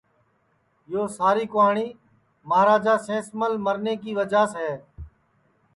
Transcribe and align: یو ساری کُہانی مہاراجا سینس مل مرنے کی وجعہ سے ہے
یو 0.91 1.03
ساری 1.17 1.45
کُہانی 1.51 1.87
مہاراجا 2.47 2.95
سینس 3.05 3.27
مل 3.39 3.53
مرنے 3.65 3.93
کی 4.03 4.11
وجعہ 4.19 4.45
سے 4.53 4.59
ہے 4.69 4.77